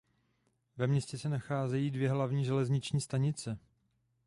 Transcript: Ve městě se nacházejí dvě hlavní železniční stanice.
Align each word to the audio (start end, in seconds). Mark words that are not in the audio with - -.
Ve 0.77 0.87
městě 0.87 1.17
se 1.17 1.29
nacházejí 1.29 1.91
dvě 1.91 2.09
hlavní 2.09 2.45
železniční 2.45 3.01
stanice. 3.01 3.57